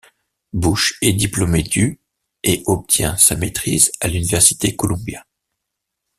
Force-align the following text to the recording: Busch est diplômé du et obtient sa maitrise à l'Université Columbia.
Busch 0.51 0.97
est 1.03 1.13
diplômé 1.13 1.61
du 1.61 1.99
et 2.41 2.63
obtient 2.65 3.17
sa 3.17 3.35
maitrise 3.35 3.91
à 4.01 4.07
l'Université 4.07 4.75
Columbia. 4.75 5.27